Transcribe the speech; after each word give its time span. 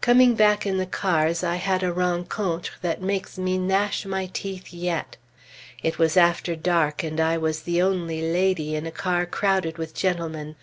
Coming 0.00 0.34
back 0.34 0.66
in 0.66 0.78
the 0.78 0.86
cars, 0.86 1.44
I 1.44 1.54
had 1.54 1.84
a 1.84 1.92
rencontre 1.92 2.72
that 2.82 3.00
makes 3.00 3.38
me 3.38 3.58
gnash 3.58 4.04
my 4.04 4.28
teeth 4.32 4.72
yet. 4.74 5.16
It 5.84 6.00
was 6.00 6.16
after 6.16 6.56
dark, 6.56 7.04
and 7.04 7.20
I 7.20 7.38
was 7.38 7.62
the 7.62 7.80
only 7.80 8.22
lady 8.22 8.74
in 8.74 8.86
a 8.86 8.90
car 8.90 9.24
crowded 9.24 9.78
with 9.78 9.94
gentlemen. 9.94 10.56